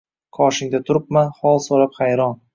Qoshingda 0.37 0.79
turibman 0.87 1.31
hol 1.43 1.63
so‘rab, 1.69 1.97
hayron 2.01 2.37